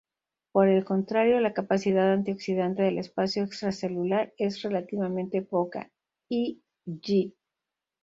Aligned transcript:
Por 0.51 0.67
el 0.67 0.83
contrario, 0.83 1.39
la 1.41 1.53
capacidad 1.53 2.11
antioxidante 2.11 2.81
del 2.81 2.97
espacio 2.97 3.43
extracelular 3.43 4.33
es 4.39 4.63
relativamente 4.63 5.43
poca 5.43 5.91
"e.g. 6.27 7.33